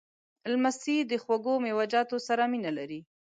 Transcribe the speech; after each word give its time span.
لمسی 0.51 0.97
د 1.11 1.13
خوږو 1.23 1.53
میوهجاتو 1.65 2.17
سره 2.27 2.43
مینه 2.51 2.71
لري. 2.77 2.99